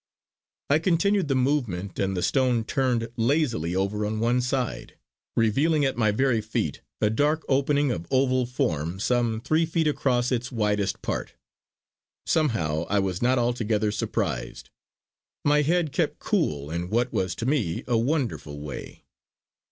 [0.71, 4.97] I continued the movement and the stone turned lazily over on one side,
[5.35, 10.31] revealing at my very feet a dark opening of oval form some three feet across
[10.31, 11.35] its widest part.
[12.25, 14.71] Somehow I was not altogether surprised;
[15.45, 19.03] my head kept cool in what was to me a wonderful way.